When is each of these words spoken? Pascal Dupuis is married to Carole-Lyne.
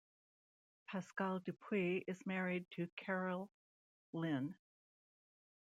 Pascal 0.87 1.37
Dupuis 1.37 2.03
is 2.07 2.25
married 2.25 2.65
to 2.71 2.87
Carole-Lyne. 2.95 4.55